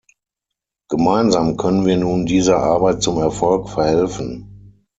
[0.89, 4.79] Gemeinsam können wir nun dieser Arbeit zum Erfolg verhelfen.